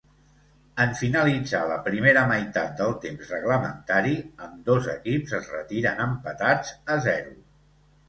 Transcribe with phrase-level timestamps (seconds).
[0.85, 4.17] En finalitzar la primera meitat del temps reglamentari,
[4.49, 7.43] ambdós equips es retiren empatats a zero.